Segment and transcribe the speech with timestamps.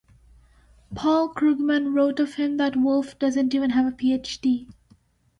[0.95, 4.65] Paul Krugman wrote of him that Wolf doesn't even have a PhD.